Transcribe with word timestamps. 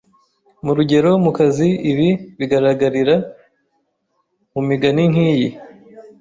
mu 0.63 0.71
ugerero, 0.81 1.11
mukazi 1.25 1.67
Ibi 1.91 2.09
bigaragarira 2.39 3.15
mu 4.53 4.61
migani 4.67 5.03
nk’iyi: 5.11 5.49